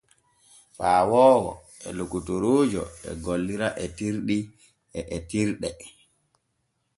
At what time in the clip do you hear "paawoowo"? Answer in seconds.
0.77-1.51